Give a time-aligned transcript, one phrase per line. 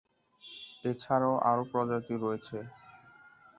[0.83, 2.57] এছাড়াও আরো প্রজাতি রয়েছে।